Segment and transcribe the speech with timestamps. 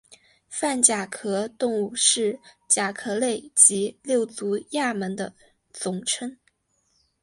[0.49, 5.35] 泛甲壳动物是甲壳类及六足亚门的
[5.71, 6.39] 总称。